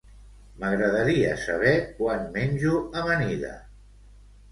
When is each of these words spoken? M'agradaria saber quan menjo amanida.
M'agradaria 0.61 1.33
saber 1.41 1.73
quan 1.99 2.25
menjo 2.37 2.73
amanida. 3.03 3.53